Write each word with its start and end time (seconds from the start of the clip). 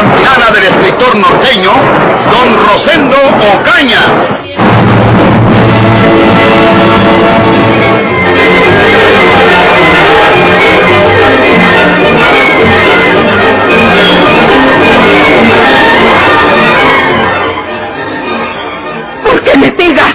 serie 0.00 0.24
campilana 0.24 0.50
del 0.50 0.64
escritor 0.64 1.16
norteño, 1.16 1.72
Don 2.30 2.66
Rosendo 2.66 3.16
Ocaña. 3.54 4.00
¿Por 19.24 19.42
qué 19.42 19.56
me 19.58 19.72
pegas? 19.72 20.14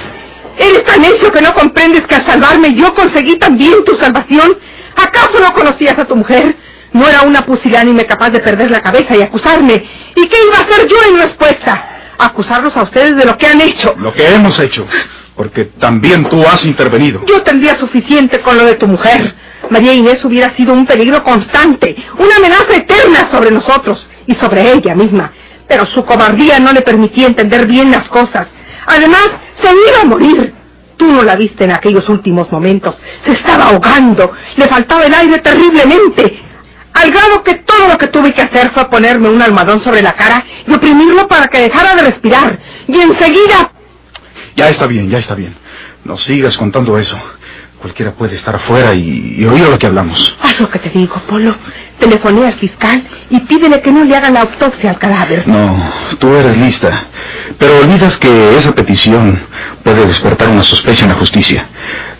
¿Eres 0.58 0.84
tan 0.86 1.02
necio 1.02 1.32
que 1.32 1.42
no 1.42 1.54
comprendes 1.54 2.04
que 2.08 2.16
al 2.16 2.26
salvarme 2.26 2.74
yo 2.74 2.94
conseguí 2.94 3.38
también 3.38 3.84
tu 3.86 3.96
salvación? 3.98 4.58
¿Acaso 4.96 5.40
no 5.42 5.54
conocías 5.54 5.98
a 6.00 6.06
tu 6.06 6.16
mujer? 6.16 6.56
No 6.96 7.10
era 7.10 7.24
una 7.24 7.46
pusilánime 7.46 8.06
capaz 8.06 8.30
de 8.30 8.40
perder 8.40 8.72
la 8.72 8.82
cabeza 8.82 9.18
y 9.18 9.22
acusarme. 9.22 9.84
¿Y 10.16 10.28
qué 10.30 10.38
iba 10.48 10.60
a 10.60 10.62
hacer 10.62 10.88
yo 10.88 10.96
en 11.10 11.20
respuesta? 11.20 11.90
Acusarlos 12.18 12.78
a 12.78 12.84
ustedes 12.84 13.18
de 13.18 13.26
lo 13.26 13.38
que 13.38 13.48
han 13.48 13.60
hecho. 13.60 13.94
Lo 13.98 14.14
que 14.14 14.26
hemos 14.34 14.58
hecho, 14.62 14.88
porque 15.36 15.66
también 15.66 16.24
tú 16.30 16.42
has 16.48 16.64
intervenido. 16.64 17.22
Yo 17.26 17.42
tendría 17.42 17.76
suficiente 17.76 18.40
con 18.40 18.56
lo 18.58 18.64
de 18.64 18.76
tu 18.76 18.88
mujer. 18.88 19.36
María 19.70 19.92
Inés 19.92 20.24
hubiera 20.24 20.56
sido 20.56 20.72
un 20.72 20.86
peligro 20.86 21.22
constante, 21.22 21.98
una 22.18 22.38
amenaza 22.38 22.74
eterna 22.74 23.30
sobre 23.30 23.52
nosotros 23.52 24.08
y 24.26 24.34
sobre 24.36 24.72
ella 24.72 24.96
misma. 24.96 25.34
Pero 25.68 25.86
su 25.88 26.06
cobardía 26.06 26.60
no 26.60 26.72
le 26.72 26.82
permitía 26.82 27.28
entender 27.28 27.68
bien 27.68 27.92
las 27.92 28.08
cosas. 28.08 28.48
Además, 28.88 29.32
se 29.62 29.70
iba 29.70 30.02
a 30.02 30.06
morir. 30.06 30.54
Tú 30.96 31.12
no 31.12 31.24
la 31.24 31.36
viste 31.36 31.66
en 31.66 31.74
aquellos 31.74 32.08
últimos 32.08 32.50
momentos. 32.54 32.96
Se 33.26 33.34
estaba 33.34 33.66
ahogando. 33.66 34.32
Le 34.56 34.66
faltaba 34.68 35.04
el 35.04 35.14
aire 35.14 35.40
terriblemente. 35.40 36.45
Al 36.96 37.12
grado 37.12 37.44
que 37.44 37.56
todo 37.56 37.90
lo 37.90 37.98
que 37.98 38.08
tuve 38.08 38.34
que 38.34 38.42
hacer 38.42 38.72
fue 38.74 38.90
ponerme 38.90 39.30
un 39.30 39.42
almohadón 39.42 39.84
sobre 39.84 40.02
la 40.02 40.14
cara 40.14 40.44
y 40.66 40.74
oprimirlo 40.74 41.28
para 41.28 41.48
que 41.48 41.60
dejara 41.60 41.94
de 41.94 42.04
respirar. 42.04 42.58
Y 42.88 43.00
enseguida... 43.00 43.72
Ya 44.56 44.70
está 44.70 44.88
bien, 44.88 45.10
ya 45.10 45.18
está 45.18 45.36
bien. 45.36 45.56
No 46.06 46.18
sigas 46.18 46.58
contando 46.58 46.98
eso. 46.98 47.20
Cualquiera 47.82 48.14
puede 48.14 48.36
estar 48.36 48.56
afuera 48.56 48.94
y, 48.94 49.36
y 49.38 49.46
oír 49.46 49.68
lo 49.68 49.78
que 49.78 49.86
hablamos. 49.86 50.36
Haz 50.42 50.60
lo 50.60 50.70
que 50.72 50.80
te 50.80 50.90
digo, 50.90 51.22
Polo. 51.28 51.56
Telefoné 52.00 52.48
al 52.48 52.54
fiscal 52.54 53.04
y 53.30 53.40
pídele 53.42 53.82
que 53.82 53.92
no 53.92 54.04
le 54.06 54.16
hagan 54.16 54.34
la 54.34 54.42
autopsia 54.42 54.92
al 54.92 54.98
cadáver. 54.98 55.48
No, 55.48 55.92
tú 56.18 56.34
eres 56.34 56.58
lista. 56.58 57.08
Pero 57.60 57.80
olvidas 57.80 58.18
que 58.18 58.58
esa 58.58 58.74
petición 58.74 59.46
puede 59.84 60.06
despertar 60.06 60.50
una 60.50 60.64
sospecha 60.64 61.04
en 61.04 61.10
la 61.10 61.16
justicia. 61.16 61.68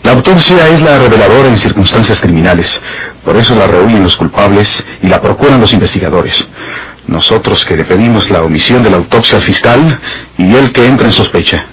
La 0.02 0.12
autopsia 0.12 0.68
es 0.68 0.82
la 0.82 0.98
reveladora 0.98 1.48
en 1.48 1.56
circunstancias 1.56 2.20
criminales. 2.20 2.80
Por 3.26 3.36
eso 3.36 3.56
la 3.56 3.66
reúnen 3.66 4.04
los 4.04 4.14
culpables 4.14 4.86
y 5.02 5.08
la 5.08 5.20
procuran 5.20 5.60
los 5.60 5.72
investigadores. 5.72 6.48
Nosotros 7.08 7.64
que 7.64 7.76
le 7.76 7.84
pedimos 7.84 8.30
la 8.30 8.42
omisión 8.42 8.84
de 8.84 8.90
la 8.90 8.98
autopsia 8.98 9.38
al 9.38 9.42
fiscal 9.42 9.98
y 10.38 10.54
él 10.54 10.70
que 10.70 10.86
entra 10.86 11.08
en 11.08 11.12
sospecha. 11.12 11.66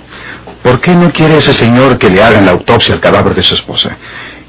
¿Por 0.63 0.81
qué 0.81 0.95
no 0.95 1.11
quiere 1.11 1.37
ese 1.37 1.53
señor 1.53 1.99
que 1.99 2.09
le 2.09 2.23
hagan 2.23 2.47
la 2.47 2.53
autopsia 2.53 2.95
al 2.95 3.01
cadáver 3.01 3.35
de 3.35 3.43
su 3.43 3.53
esposa? 3.53 3.97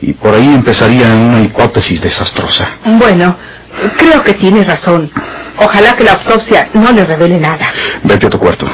Y 0.01 0.15
por 0.15 0.33
ahí 0.35 0.47
empezaría 0.47 1.09
una 1.09 1.43
hipótesis 1.43 2.01
desastrosa. 2.01 2.71
Bueno, 2.87 3.37
creo 3.99 4.25
que 4.25 4.33
tienes 4.33 4.67
razón. 4.67 5.11
Ojalá 5.59 5.97
que 5.97 6.05
la 6.05 6.13
autopsia 6.13 6.71
no 6.73 6.91
le 6.91 7.05
revele 7.05 7.39
nada. 7.39 7.67
Vete 8.03 8.29
a 8.29 8.31
tu 8.31 8.39
cuarto. 8.39 8.67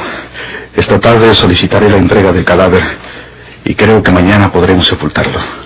Esta 0.73 1.01
tarde 1.01 1.33
solicitaré 1.35 1.89
la 1.89 1.97
entrega 1.97 2.31
del 2.31 2.45
cadáver 2.45 2.83
y 3.65 3.75
creo 3.75 4.01
que 4.01 4.11
mañana 4.11 4.53
podremos 4.53 4.87
sepultarlo. 4.87 5.60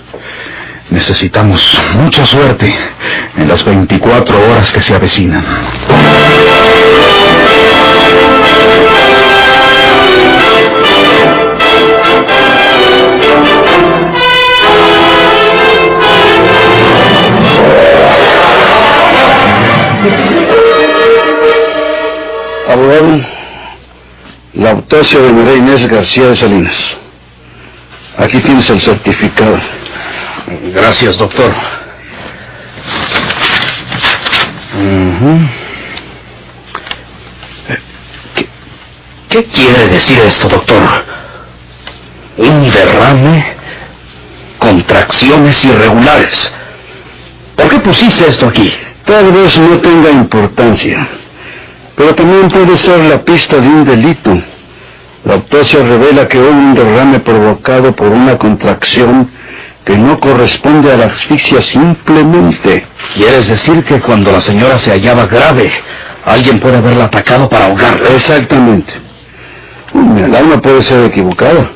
Necesitamos 0.90 1.82
mucha 1.96 2.26
suerte 2.26 2.74
en 3.36 3.48
las 3.48 3.64
24 3.64 4.38
horas 4.38 4.72
que 4.72 4.82
se 4.82 4.94
avecinan. 4.94 5.44
Abogado, 22.68 23.22
la 24.54 24.72
autopsia 24.72 25.20
de 25.20 25.32
María 25.32 25.56
Inés 25.56 25.88
García 25.88 26.28
de 26.28 26.36
Salinas. 26.36 26.98
Aquí 28.18 28.40
tienes 28.40 28.70
el 28.70 28.82
certificado. 28.82 29.60
Gracias, 30.76 31.18
doctor. 31.18 31.54
¿Qué, 38.36 38.48
qué 39.30 39.44
quiere 39.46 39.88
decir 39.88 40.20
esto, 40.20 40.50
doctor? 40.50 40.82
Un 42.40 42.70
derrame, 42.72 43.56
contracciones 44.60 45.64
irregulares. 45.64 46.54
¿Por 47.56 47.70
qué 47.70 47.80
pusiste 47.80 48.28
esto 48.28 48.46
aquí? 48.46 48.74
Tal 49.06 49.32
vez 49.32 49.58
no 49.58 49.78
tenga 49.80 50.12
importancia, 50.12 51.08
pero 51.96 52.14
también 52.16 52.50
puede 52.50 52.76
ser 52.76 53.00
la 53.00 53.24
pista 53.24 53.60
de 53.60 53.68
un 53.70 53.86
delito. 53.86 54.38
La 55.24 55.36
autopsia 55.36 55.86
revela 55.86 56.28
que 56.28 56.38
hubo 56.38 56.50
un 56.50 56.74
derrame 56.74 57.22
provocado 57.22 57.96
por 57.96 58.10
una 58.10 58.38
contracción 58.38 59.32
que 59.86 59.98
no 59.98 60.20
corresponde 60.20 60.92
a 60.92 60.98
la 60.98 61.06
asfixia 61.06 61.62
simplemente. 61.62 62.86
¿Quieres 63.14 63.48
decir 63.48 63.84
que 63.84 64.02
cuando 64.02 64.32
la 64.32 64.42
señora 64.42 64.80
se 64.80 64.92
hallaba 64.92 65.28
grave, 65.28 65.72
alguien 66.26 66.60
puede 66.60 66.78
haberla 66.78 67.06
atacado 67.06 67.48
para 67.48 67.68
ahogarla? 67.68 68.10
Exactamente. 68.16 68.92
Mi 69.94 70.24
alarma 70.24 70.60
puede 70.62 70.82
ser 70.82 71.06
equivocada. 71.06 71.70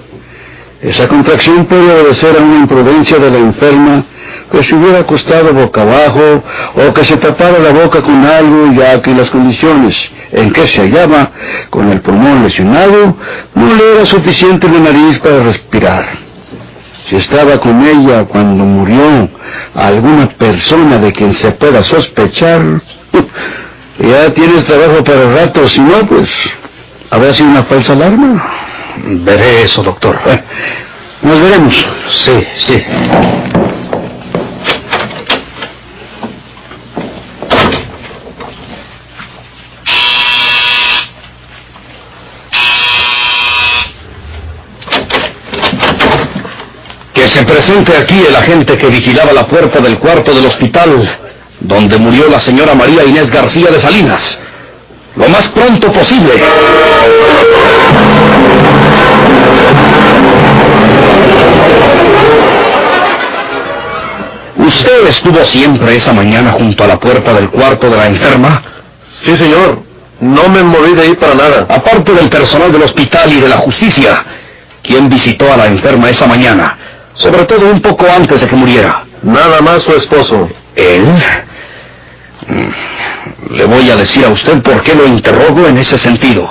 Esa 0.82 1.08
contracción 1.08 1.66
puede 1.66 1.92
obedecer 2.02 2.36
a 2.38 2.42
una 2.42 2.58
imprudencia 2.58 3.18
de 3.18 3.30
la 3.30 3.38
enferma 3.38 4.06
que 4.52 4.64
se 4.64 4.76
hubiera 4.76 5.00
acostado 5.00 5.54
boca 5.54 5.82
abajo 5.82 6.44
o 6.76 6.94
que 6.94 7.04
se 7.04 7.18
tapara 7.18 7.60
la 7.60 7.72
boca 7.72 8.02
con 8.02 8.26
algo 8.26 8.72
ya 8.74 9.02
que 9.02 9.14
las 9.14 9.30
condiciones 9.30 9.96
en 10.32 10.52
que 10.52 10.68
se 10.68 10.82
hallaba 10.82 11.32
con 11.70 11.92
el 11.92 12.02
pulmón 12.02 12.44
lesionado 12.44 13.16
no 13.56 13.74
le 13.76 13.92
era 13.96 14.06
suficiente 14.06 14.68
la 14.70 14.80
nariz 14.80 15.20
para 15.20 15.44
respirar. 15.44 16.29
Si 17.10 17.16
estaba 17.16 17.60
con 17.60 17.82
ella 17.82 18.26
cuando 18.26 18.64
murió 18.66 19.30
alguna 19.74 20.30
persona 20.30 21.00
de 21.00 21.12
quien 21.12 21.34
se 21.34 21.52
pueda 21.52 21.84
sospechar, 21.84 22.62
ya 24.00 24.32
tienes 24.34 24.64
trabajo 24.66 25.04
para 25.04 25.24
el 25.24 25.34
rato, 25.34 25.68
si 25.68 25.80
no, 25.80 26.08
pues 26.08 26.30
habrá 27.10 27.34
sido 27.34 27.50
una 27.50 27.64
falsa 27.64 27.94
alarma. 27.94 28.46
Veré 29.24 29.64
eso, 29.64 29.82
doctor. 29.82 30.20
Nos 31.24 31.42
veremos. 31.42 31.86
Sí, 32.12 32.44
sí. 32.58 32.84
Que 47.20 47.28
se 47.28 47.44
presente 47.44 47.98
aquí 47.98 48.24
el 48.26 48.34
agente 48.34 48.78
que 48.78 48.88
vigilaba 48.88 49.34
la 49.34 49.46
puerta 49.46 49.82
del 49.82 50.00
cuarto 50.00 50.34
del 50.34 50.46
hospital 50.46 51.06
donde 51.60 51.98
murió 51.98 52.30
la 52.30 52.40
señora 52.40 52.74
María 52.74 53.04
Inés 53.04 53.30
García 53.30 53.70
de 53.70 53.82
Salinas. 53.82 54.40
Lo 55.18 55.28
más 55.28 55.50
pronto 55.50 55.92
posible. 55.92 56.32
¿Usted 64.56 65.08
estuvo 65.10 65.44
siempre 65.44 65.98
esa 65.98 66.14
mañana 66.14 66.54
junto 66.54 66.86
a 66.86 66.88
la 66.88 66.98
puerta 67.02 67.34
del 67.34 67.50
cuarto 67.50 67.90
de 67.90 67.98
la 67.98 68.08
enferma? 68.08 68.64
Sí, 69.12 69.36
señor. 69.36 69.84
No 70.22 70.48
me 70.48 70.64
moví 70.64 70.96
de 70.96 71.02
ahí 71.02 71.16
para 71.16 71.34
nada. 71.36 71.68
Aparte 71.70 72.14
del 72.14 72.30
personal 72.30 72.72
del 72.72 72.84
hospital 72.84 73.34
y 73.34 73.42
de 73.42 73.50
la 73.50 73.58
justicia, 73.58 74.24
¿quién 74.82 75.10
visitó 75.10 75.52
a 75.52 75.58
la 75.58 75.66
enferma 75.68 76.10
esa 76.10 76.26
mañana? 76.26 76.78
Sobre 77.20 77.44
todo 77.46 77.70
un 77.70 77.82
poco 77.82 78.06
antes 78.10 78.40
de 78.42 78.48
que 78.48 78.56
muriera. 78.56 79.06
Nada 79.22 79.62
más 79.62 79.84
su 79.84 79.92
esposo. 79.92 80.50
¿Él? 80.76 81.04
Mm, 82.48 83.56
Le 83.56 83.66
voy 83.66 83.90
a 83.90 83.98
decir 83.98 84.24
a 84.26 84.30
usted 84.30 84.62
por 84.62 84.82
qué 84.84 84.96
lo 84.96 85.06
interrogo 85.06 85.68
en 85.68 85.78
ese 85.78 85.98
sentido. 85.98 86.50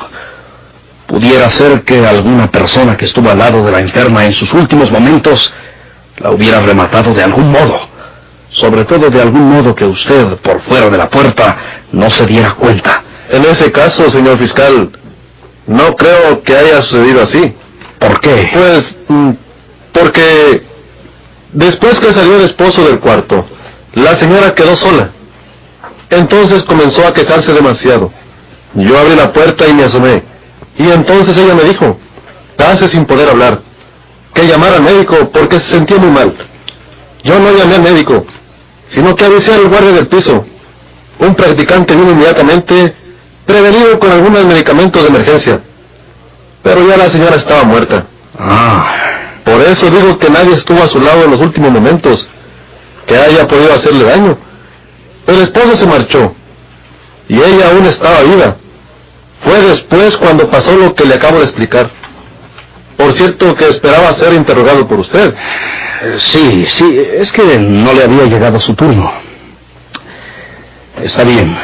Pudiera 1.07 1.49
ser 1.49 1.83
que 1.85 2.07
alguna 2.07 2.51
persona 2.51 2.97
que 2.99 3.07
estuvo 3.07 3.31
al 3.31 3.39
lado 3.39 3.65
de 3.65 3.73
la 3.73 3.79
enferma 3.81 4.27
en 4.27 4.33
sus 4.35 4.53
últimos 4.53 4.91
momentos 4.93 5.51
la 6.19 6.33
hubiera 6.33 6.61
rematado 6.61 7.15
de 7.15 7.23
algún 7.23 7.51
modo. 7.51 7.81
Sobre 8.51 8.85
todo 8.85 9.09
de 9.09 9.23
algún 9.23 9.49
modo 9.49 9.75
que 9.75 9.87
usted, 9.87 10.37
por 10.39 10.61
fuera 10.63 10.91
de 10.91 10.99
la 10.99 11.09
puerta, 11.09 11.57
no 11.93 12.11
se 12.11 12.27
diera 12.27 12.53
cuenta. 12.55 13.03
En 13.31 13.43
ese 13.47 13.73
caso, 13.73 14.11
señor 14.11 14.39
fiscal, 14.39 14.91
no 15.67 15.97
creo 15.97 16.43
que 16.43 16.55
haya 16.57 16.83
sucedido 16.83 17.23
así. 17.23 17.55
¿Por 17.99 18.21
qué? 18.21 18.51
Pues, 18.53 18.97
mm, 19.09 19.31
porque 19.93 20.63
después 21.53 21.99
que 22.01 22.13
salió 22.13 22.37
el 22.37 22.43
esposo 22.43 22.85
del 22.85 23.01
cuarto, 23.01 23.47
la 23.95 24.17
señora 24.17 24.55
quedó 24.55 24.77
sola. 24.77 25.11
Entonces 26.11 26.63
comenzó 26.65 27.07
a 27.07 27.13
quejarse 27.13 27.53
demasiado. 27.53 28.13
Yo 28.75 28.99
abrí 28.99 29.15
la 29.15 29.33
puerta 29.33 29.67
y 29.67 29.75
me 29.75 29.85
asomé. 29.85 30.23
Y 30.77 30.91
entonces 30.91 31.37
ella 31.37 31.55
me 31.55 31.65
dijo, 31.65 31.99
casi 32.57 32.89
sin 32.89 33.05
poder 33.05 33.29
hablar, 33.29 33.63
que 34.35 34.47
llamara 34.47 34.77
al 34.77 34.83
médico 34.83 35.31
porque 35.33 35.59
se 35.61 35.71
sentía 35.71 35.99
muy 35.99 36.11
mal. 36.11 36.35
Yo 37.25 37.39
no 37.41 37.53
llamé 37.53 37.77
al 37.77 37.83
médico, 37.83 38.25
sino 38.89 39.15
que 39.17 39.25
avisé 39.25 39.55
al 39.55 39.69
guardia 39.69 39.93
del 39.93 40.07
piso. 40.07 40.45
Un 41.19 41.35
practicante 41.35 41.97
vino 41.97 42.13
inmediatamente, 42.13 42.95
prevenido 43.45 43.99
con 43.99 44.13
algunos 44.13 44.45
medicamentos 44.45 45.03
de 45.03 45.09
emergencia. 45.09 45.61
Pero 46.63 46.87
ya 46.87 46.97
la 46.97 47.11
señora 47.11 47.37
estaba 47.37 47.65
muerta. 47.65 48.07
Ah, 48.39 49.08
Por 49.49 49.63
eso 49.63 49.89
digo 49.89 50.19
que 50.19 50.29
nadie 50.29 50.57
estuvo 50.57 50.83
a 50.83 50.89
su 50.89 51.01
lado 51.01 51.25
en 51.25 51.31
los 51.31 51.41
últimos 51.41 51.71
momentos, 51.71 52.29
que 53.07 53.17
haya 53.17 53.49
podido 53.49 53.73
hacerle 53.73 54.05
daño. 54.05 54.37
El 55.27 55.41
esposo 55.41 55.75
se 55.75 55.87
marchó, 55.87 56.35
y 57.29 57.41
ella 57.41 57.71
aún 57.71 57.87
estaba 57.87 58.21
viva. 58.23 58.57
Fue 59.43 59.59
después 59.61 60.19
cuando 60.19 60.51
pasó 60.51 60.77
lo 60.77 60.95
que 60.95 61.07
le 61.07 61.15
acabo 61.15 61.39
de 61.39 61.45
explicar. 61.45 61.91
Por 62.99 63.15
cierto 63.15 63.55
que 63.55 63.69
esperaba 63.69 64.13
ser 64.15 64.35
interrogado 64.35 64.87
por 64.87 64.99
usted. 64.99 65.35
eh, 66.03 66.17
sí, 66.19 66.67
sí, 66.67 67.03
es 67.15 67.33
que 67.33 67.59
no 67.59 67.95
le 67.95 68.03
había 68.03 68.25
llegado 68.25 68.61
su 68.61 68.75
turno. 68.75 69.11
Está 71.03 71.25
bien. 71.25 71.57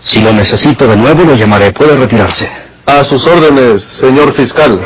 Si 0.00 0.20
lo 0.20 0.32
necesito 0.32 0.88
de 0.88 0.96
nuevo, 0.96 1.22
lo 1.22 1.36
llamaré. 1.36 1.70
Puede 1.70 1.96
retirarse. 1.96 2.63
A 2.86 3.02
sus 3.04 3.26
órdenes, 3.26 3.82
señor 3.82 4.34
fiscal. 4.34 4.78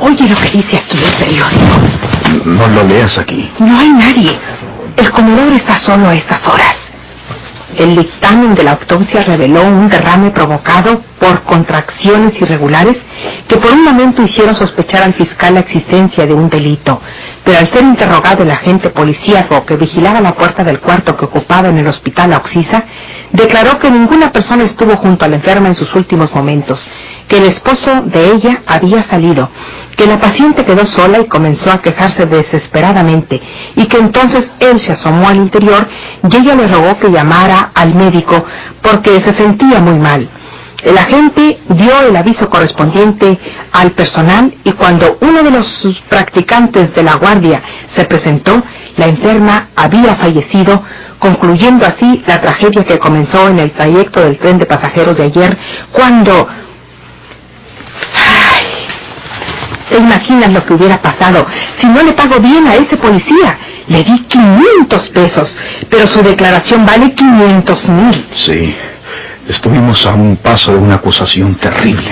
Oye 0.00 0.28
lo 0.28 0.36
que 0.36 0.50
dice 0.50 0.76
aquí 0.76 0.98
el 1.04 1.12
periódico. 1.12 2.44
No 2.44 2.66
lo 2.68 2.82
leas 2.84 3.18
aquí. 3.18 3.50
No 3.58 3.78
hay 3.78 3.92
nadie. 3.92 4.38
El 4.96 5.10
comedor 5.10 5.52
está 5.52 5.78
solo 5.78 6.08
a 6.08 6.14
estas 6.14 6.46
horas. 6.46 6.76
El 7.76 7.96
dictamen 7.96 8.54
de 8.54 8.64
la 8.64 8.72
autopsia 8.72 9.22
reveló 9.22 9.64
un 9.64 9.88
derrame 9.88 10.30
provocado 10.30 11.02
por 11.18 11.42
contracciones 11.44 12.38
irregulares 12.40 12.98
que 13.46 13.56
por 13.56 13.72
un 13.72 13.84
momento 13.84 14.22
hicieron 14.22 14.54
sospechar 14.54 15.02
al 15.02 15.14
fiscal 15.14 15.54
la 15.54 15.60
existencia 15.60 16.26
de 16.26 16.34
un 16.34 16.48
delito. 16.48 17.00
Pero 17.44 17.58
al 17.58 17.68
ser 17.68 17.82
interrogado 17.82 18.42
el 18.42 18.50
agente 18.50 18.90
policíaco 18.90 19.64
que 19.66 19.76
vigilaba 19.76 20.20
la 20.20 20.34
puerta 20.34 20.64
del 20.64 20.80
cuarto 20.80 21.16
que 21.16 21.24
ocupaba 21.24 21.68
en 21.68 21.78
el 21.78 21.86
hospital 21.86 22.32
Oxisa, 22.32 22.84
declaró 23.32 23.78
que 23.78 23.90
ninguna 23.90 24.32
persona 24.32 24.64
estuvo 24.64 24.96
junto 24.96 25.24
a 25.24 25.28
la 25.28 25.36
enferma 25.36 25.68
en 25.68 25.74
sus 25.74 25.94
últimos 25.94 26.34
momentos, 26.34 26.86
que 27.28 27.38
el 27.38 27.44
esposo 27.44 28.02
de 28.06 28.30
ella 28.32 28.62
había 28.66 29.02
salido, 29.04 29.48
que 29.96 30.06
la 30.06 30.20
paciente 30.20 30.64
quedó 30.64 30.86
sola 30.86 31.20
y 31.20 31.26
comenzó 31.26 31.70
a 31.70 31.80
quejarse 31.80 32.26
desesperadamente, 32.26 33.40
y 33.76 33.86
que 33.86 33.98
entonces 33.98 34.44
él 34.60 34.80
se 34.80 34.92
asomó 34.92 35.28
al 35.28 35.36
interior 35.36 35.88
y 36.28 36.36
ella 36.36 36.54
le 36.54 36.68
rogó 36.68 36.98
que 36.98 37.10
llamara 37.10 37.72
al 37.74 37.94
médico 37.94 38.44
porque 38.82 39.20
se 39.20 39.32
sentía 39.32 39.80
muy 39.80 39.98
mal. 39.98 40.28
El 40.82 40.98
agente 40.98 41.60
dio 41.68 42.00
el 42.02 42.16
aviso 42.16 42.50
correspondiente 42.50 43.38
al 43.70 43.92
personal 43.92 44.52
y 44.64 44.72
cuando 44.72 45.16
uno 45.20 45.42
de 45.42 45.50
los 45.52 46.00
practicantes 46.08 46.92
de 46.94 47.02
la 47.04 47.14
guardia 47.14 47.62
se 47.94 48.04
presentó, 48.04 48.60
la 48.96 49.06
enferma 49.06 49.68
había 49.76 50.16
fallecido, 50.16 50.82
concluyendo 51.20 51.86
así 51.86 52.22
la 52.26 52.40
tragedia 52.40 52.84
que 52.84 52.98
comenzó 52.98 53.48
en 53.48 53.60
el 53.60 53.70
trayecto 53.70 54.22
del 54.22 54.38
tren 54.38 54.58
de 54.58 54.66
pasajeros 54.66 55.16
de 55.16 55.24
ayer, 55.24 55.56
cuando... 55.92 56.48
Ay, 58.16 58.66
¿Te 59.88 59.98
imaginas 59.98 60.52
lo 60.52 60.64
que 60.66 60.74
hubiera 60.74 61.00
pasado 61.00 61.46
si 61.78 61.86
no 61.86 62.02
le 62.02 62.12
pago 62.12 62.40
bien 62.40 62.66
a 62.66 62.74
ese 62.74 62.96
policía? 62.96 63.56
Le 63.86 64.02
di 64.02 64.18
500 64.20 65.08
pesos, 65.10 65.56
pero 65.88 66.08
su 66.08 66.22
declaración 66.22 66.84
vale 66.84 67.14
500 67.14 67.88
mil. 67.88 68.26
Sí. 68.34 68.74
Estuvimos 69.48 70.06
a 70.06 70.12
un 70.14 70.36
paso 70.36 70.72
de 70.72 70.78
una 70.78 70.94
acusación 70.94 71.56
terrible. 71.56 72.10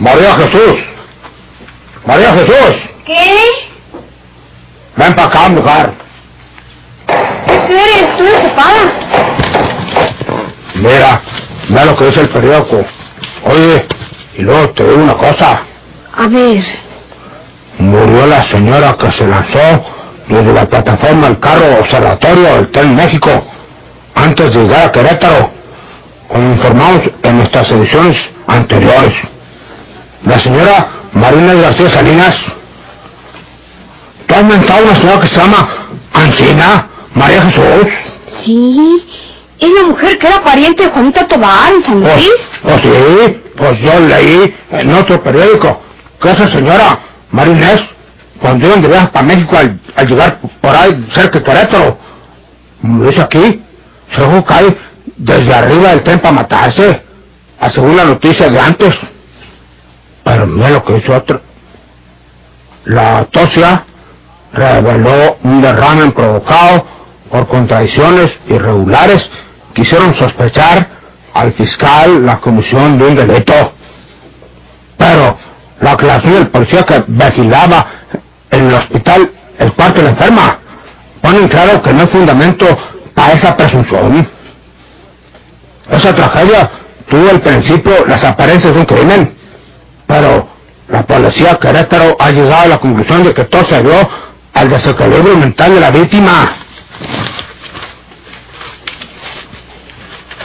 María 0.00 0.34
Jesús. 0.34 0.74
María 2.04 2.32
Jesús. 2.32 2.76
¿Qué? 3.04 3.38
Ven 4.96 5.14
para 5.14 5.28
acá, 5.28 5.48
mujer. 5.48 5.92
¿Qué 7.06 7.72
eres 7.72 8.16
tú, 8.16 8.24
ocupada? 8.24 8.92
Mira, 10.74 11.22
ve 11.68 11.84
lo 11.84 11.96
que 11.96 12.06
dice 12.06 12.20
el 12.20 12.28
periódico. 12.28 12.84
Oye, 13.44 13.86
y 14.38 14.42
luego 14.42 14.70
te 14.70 14.84
digo 14.84 15.02
una 15.02 15.14
cosa. 15.14 15.60
A 16.16 16.26
ver, 16.28 16.64
Murió 17.78 18.26
la 18.26 18.42
señora 18.44 18.96
que 18.98 19.12
se 19.12 19.26
lanzó 19.26 19.84
desde 20.28 20.52
la 20.52 20.64
plataforma 20.64 21.26
del 21.28 21.38
carro 21.40 21.78
observatorio 21.80 22.54
del 22.54 22.70
Tren 22.70 22.96
México 22.96 23.30
antes 24.14 24.52
de 24.54 24.62
llegar 24.62 24.86
a 24.88 24.92
Querétaro, 24.92 25.50
como 26.28 26.52
informamos 26.52 27.02
en 27.22 27.36
nuestras 27.36 27.70
ediciones 27.70 28.16
anteriores. 28.46 29.12
La 30.24 30.38
señora 30.38 30.88
Marina 31.12 31.52
García 31.52 31.90
Salinas. 31.90 32.34
¿Tú 34.26 34.34
has 34.34 34.44
mentado 34.44 34.84
una 34.84 34.94
señora 34.94 35.20
que 35.20 35.26
se 35.28 35.36
llama 35.38 35.68
Ancina 36.14 36.88
María 37.14 37.42
Jesús? 37.42 37.86
sí, 38.44 39.04
es 39.58 39.68
la 39.70 39.82
mujer 39.84 40.18
que 40.18 40.26
era 40.28 40.42
pariente 40.42 40.82
de 40.84 40.90
Juanita 40.90 41.26
Tobar 41.28 41.72
en 41.74 41.84
San 41.84 42.00
Pues, 42.02 42.16
Luis. 42.16 42.30
pues 42.62 42.80
sí, 42.82 43.35
pues 43.66 43.80
yo 43.80 43.98
leí 43.98 44.54
en 44.70 44.92
otro 44.94 45.20
periódico 45.22 45.80
que 46.20 46.30
esa 46.30 46.48
señora 46.50 47.00
Marinés, 47.32 47.84
cuando 48.40 48.64
iban 48.64 48.80
de 48.80 48.88
viaje 48.88 49.08
para 49.08 49.26
México 49.26 49.56
al, 49.56 49.80
al 49.96 50.06
llegar 50.06 50.38
por 50.60 50.76
ahí 50.76 51.06
cerca 51.12 51.40
de 51.40 51.44
Querétaro, 51.44 51.98
como 52.80 53.04
dice 53.06 53.20
aquí, 53.22 53.62
se 54.14 54.20
dejó 54.20 54.44
caer 54.44 54.78
desde 55.16 55.52
arriba 55.52 55.90
del 55.90 56.04
tren 56.04 56.20
para 56.20 56.34
matarse, 56.34 57.02
a 57.58 57.70
según 57.70 57.96
la 57.96 58.04
noticia 58.04 58.48
de 58.48 58.60
antes. 58.60 58.94
Pero 60.22 60.46
mira 60.46 60.70
lo 60.70 60.84
que 60.84 60.94
dice 60.94 61.12
otro. 61.12 61.40
La 62.84 63.18
autopsia 63.18 63.84
reveló 64.52 65.38
un 65.42 65.60
derrame 65.60 66.12
provocado 66.12 66.86
por 67.30 67.48
contradicciones 67.48 68.32
irregulares 68.48 69.28
que 69.74 69.82
hicieron 69.82 70.14
sospechar 70.14 70.95
al 71.36 71.52
fiscal 71.52 72.24
la 72.24 72.38
comisión 72.40 72.98
de 72.98 73.04
un 73.04 73.14
delito. 73.14 73.72
Pero 74.96 75.38
la 75.80 75.92
aclaración 75.92 76.34
del 76.34 76.48
policía 76.48 76.82
que 76.84 77.04
vigilaba 77.06 77.86
en 78.50 78.68
el 78.68 78.74
hospital 78.74 79.30
el 79.58 79.72
cuarto 79.72 79.98
de 79.98 80.04
la 80.04 80.10
enferma 80.10 80.58
ponen 81.20 81.48
claro 81.48 81.82
que 81.82 81.92
no 81.92 82.02
hay 82.02 82.06
fundamento 82.08 82.66
para 83.14 83.32
esa 83.32 83.56
presunción. 83.56 84.28
Esa 85.90 86.14
tragedia 86.14 86.70
tuvo 87.08 87.30
al 87.30 87.40
principio 87.40 88.04
las 88.06 88.22
apariencias 88.24 88.74
de 88.74 88.80
un 88.80 88.86
crimen, 88.86 89.36
pero 90.06 90.48
la 90.88 91.02
policía 91.02 91.56
Querétaro 91.56 92.16
ha 92.18 92.30
llegado 92.30 92.62
a 92.62 92.66
la 92.66 92.78
conclusión 92.78 93.22
de 93.22 93.34
que 93.34 93.44
todo 93.44 93.64
se 93.64 93.82
dio 93.82 94.08
al 94.54 94.68
desequilibrio 94.70 95.36
mental 95.36 95.74
de 95.74 95.80
la 95.80 95.90
víctima. 95.90 96.52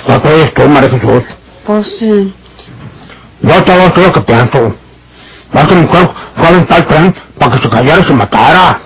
¿Qué 0.08 0.22
crees 0.22 0.54
tú, 0.54 0.70
María 0.70 0.90
Jesús? 0.90 1.24
Pues, 1.66 1.88
eh, 2.02 2.34
Yo 3.42 3.64
te 3.64 3.72
voy 3.72 3.82
a 3.82 4.08
lo 4.08 4.14
que 4.14 4.22
pienso. 4.22 4.76
Que 5.52 5.76
mi 5.76 5.82
mujer 5.82 6.10
fue 6.36 6.46
a 6.46 6.50
aventar 6.50 6.80
el 6.80 6.88
tren 6.88 7.16
para 7.38 7.52
que 7.56 7.62
se 7.64 7.70
cayera 7.70 8.00
y 8.00 8.04
se 8.04 8.14
matara. 8.14 8.80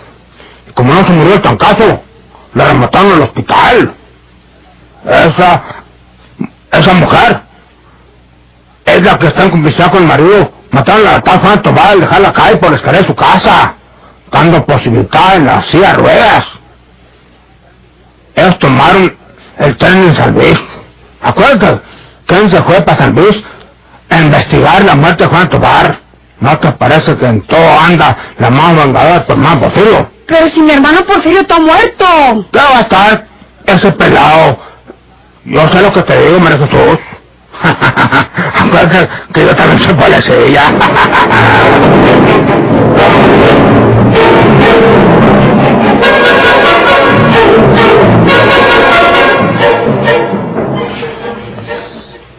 Y 0.67 0.71
como 0.71 0.93
no 0.93 1.03
se 1.03 1.11
murió 1.11 1.33
el 1.35 1.41
tancazo, 1.41 2.01
la 2.53 2.65
remataron 2.65 3.11
el 3.13 3.21
hospital. 3.21 3.93
Esa, 5.05 5.63
esa 6.71 6.93
mujer 6.93 7.41
es 8.85 9.03
la 9.03 9.17
que 9.19 9.27
está 9.27 9.43
en 9.43 9.51
complicidad 9.51 9.91
con 9.91 10.01
el 10.01 10.07
marido. 10.07 10.51
Mataron 10.71 11.07
a 11.07 11.11
la 11.13 11.21
tal 11.21 11.39
Juan 11.39 11.61
Tobar 11.61 11.87
al 11.91 11.99
dejarla 12.01 12.33
caer 12.33 12.59
por 12.59 12.71
la 12.71 12.75
escalera 12.77 13.01
de 13.03 13.07
su 13.07 13.15
casa, 13.15 13.75
dando 14.31 14.65
posibilidad 14.65 15.35
en 15.35 15.45
la 15.45 15.63
silla 15.65 15.91
de 15.91 15.97
ruedas. 15.97 16.45
Ellos 18.35 18.59
tomaron 18.59 19.15
el 19.59 19.77
tren 19.77 19.97
en 20.09 20.15
San 20.15 20.33
Luis. 20.33 20.59
Acuérdate, 21.25 21.81
¿quién 22.27 22.49
se 22.51 22.61
fue 22.61 22.81
para 22.81 22.97
San 22.99 23.15
Luis? 23.15 23.35
A 24.11 24.21
investigar 24.21 24.83
la 24.85 24.95
muerte 24.95 25.23
de 25.23 25.29
Juan 25.29 25.49
Tobar. 25.49 25.99
¿No 26.39 26.59
te 26.59 26.71
parece 26.73 27.17
que 27.17 27.25
en 27.25 27.41
todo 27.47 27.79
anda 27.79 28.15
la 28.37 28.51
más 28.51 28.75
vengada 28.75 29.13
de 29.13 29.19
tu 29.21 29.33
hermano 29.33 29.61
Porfirio? 29.61 30.07
Pero 30.27 30.49
si 30.49 30.61
mi 30.61 30.71
hermano 30.71 31.03
Porfirio 31.03 31.41
está 31.41 31.59
muerto. 31.59 32.05
¿Qué 32.51 32.59
va 32.59 32.77
a 32.77 32.81
estar 32.81 33.25
ese 33.65 33.91
pelado? 33.93 34.59
Yo 35.45 35.67
sé 35.69 35.81
lo 35.81 35.91
que 35.93 36.03
te 36.03 36.27
digo, 36.27 36.39
María 36.39 36.59
Jesús. 36.59 36.99
Acuérdate 38.59 39.09
que 39.33 39.45
yo 39.47 39.55
también 39.55 39.81
soy 39.81 39.93
policía. 39.95 40.63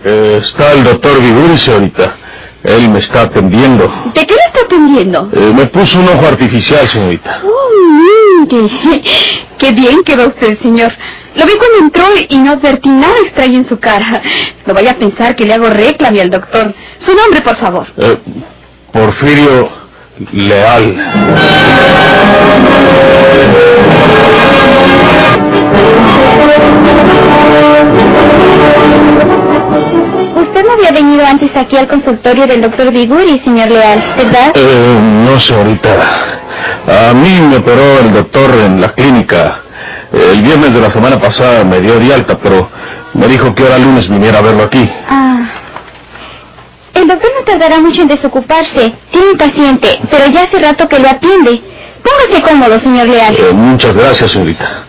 Eh, 0.08 0.40
está 0.40 0.72
el 0.72 0.84
doctor 0.84 1.20
Viguri, 1.20 1.58
señorita. 1.58 2.14
Él 2.62 2.88
me 2.90 3.00
está 3.00 3.22
atendiendo. 3.22 3.88
¿De 4.14 4.24
qué 4.24 4.34
le 4.34 4.40
está 4.40 4.60
atendiendo? 4.64 5.30
Eh, 5.32 5.52
me 5.52 5.66
puso 5.66 5.98
un 5.98 6.08
ojo 6.08 6.24
artificial, 6.26 6.86
señorita. 6.86 7.42
Oh, 7.44 8.48
mire. 8.48 9.02
Qué 9.58 9.72
bien 9.72 10.04
quedó 10.04 10.28
usted, 10.28 10.60
señor. 10.62 10.92
Lo 11.34 11.44
vi 11.44 11.52
cuando 11.54 11.78
entró 11.78 12.04
y 12.28 12.38
no 12.38 12.52
advertí 12.52 12.88
nada 12.88 13.14
extraño 13.24 13.58
en 13.58 13.68
su 13.68 13.80
cara. 13.80 14.22
No 14.64 14.74
vaya 14.74 14.92
a 14.92 14.94
pensar 14.94 15.34
que 15.34 15.44
le 15.44 15.54
hago 15.54 15.70
reclame 15.70 16.20
al 16.20 16.30
doctor. 16.30 16.72
Su 16.98 17.12
nombre, 17.12 17.40
por 17.40 17.56
favor. 17.56 17.86
Eh, 17.96 18.16
Porfirio 18.92 19.68
Leal. 20.32 21.02
Había 30.76 30.92
venido 30.92 31.24
antes 31.24 31.56
aquí 31.56 31.76
al 31.78 31.88
consultorio 31.88 32.46
del 32.46 32.60
doctor 32.60 32.92
Viguri, 32.92 33.38
señor 33.38 33.70
Leal, 33.70 34.04
¿verdad? 34.14 34.52
Eh, 34.54 34.98
no, 35.00 35.40
señorita. 35.40 35.90
A 36.86 37.14
mí 37.14 37.40
me 37.40 37.56
operó 37.56 38.00
el 38.00 38.12
doctor 38.12 38.50
en 38.54 38.80
la 38.80 38.92
clínica. 38.92 39.62
El 40.12 40.42
viernes 40.42 40.74
de 40.74 40.80
la 40.80 40.90
semana 40.90 41.18
pasada 41.18 41.64
me 41.64 41.80
dio 41.80 41.98
de 41.98 42.12
alta, 42.12 42.38
pero 42.42 42.68
me 43.14 43.26
dijo 43.26 43.54
que 43.54 43.62
ahora 43.62 43.78
lunes 43.78 44.06
viniera 44.08 44.38
a 44.38 44.42
verlo 44.42 44.64
aquí. 44.64 44.86
Ah. 45.08 45.46
El 46.92 47.08
doctor 47.08 47.30
no 47.38 47.44
tardará 47.44 47.80
mucho 47.80 48.02
en 48.02 48.08
desocuparse. 48.08 48.92
Tiene 49.10 49.30
un 49.30 49.38
paciente, 49.38 49.98
pero 50.10 50.26
ya 50.26 50.42
hace 50.42 50.58
rato 50.58 50.86
que 50.88 50.98
lo 50.98 51.08
atiende. 51.08 51.62
Póngase 52.02 52.42
cómodo, 52.42 52.78
señor 52.80 53.08
Leal. 53.08 53.34
Eh, 53.34 53.52
muchas 53.52 53.96
gracias, 53.96 54.30
señorita. 54.30 54.85